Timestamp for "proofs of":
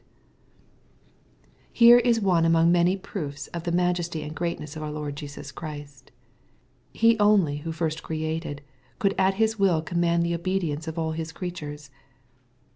2.97-3.65